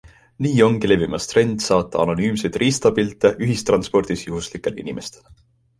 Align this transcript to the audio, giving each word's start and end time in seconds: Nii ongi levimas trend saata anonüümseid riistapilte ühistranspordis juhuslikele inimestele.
Nii 0.43 0.61
ongi 0.67 0.89
levimas 0.91 1.29
trend 1.33 1.61
saata 1.67 2.01
anonüümseid 2.05 2.59
riistapilte 2.65 3.35
ühistranspordis 3.49 4.29
juhuslikele 4.31 4.87
inimestele. 4.89 5.41